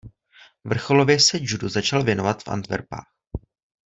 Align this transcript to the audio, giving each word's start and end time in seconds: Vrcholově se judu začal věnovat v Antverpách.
Vrcholově 0.63 1.19
se 1.19 1.37
judu 1.41 1.69
začal 1.69 2.03
věnovat 2.03 2.43
v 2.43 2.47
Antverpách. 2.47 3.13